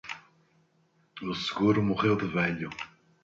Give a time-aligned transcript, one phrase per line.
[1.21, 2.71] O seguro morreu de velho